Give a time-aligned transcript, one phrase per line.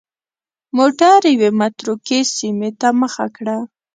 [0.77, 3.57] موټر یوې متروکې سیمې ته مخه کړه.